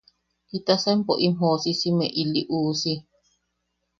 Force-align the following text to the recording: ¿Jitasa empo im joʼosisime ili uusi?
¿Jitasa 0.49 0.89
empo 0.95 1.13
im 1.25 1.33
joʼosisime 1.39 2.07
ili 2.21 2.41
uusi? 2.57 2.93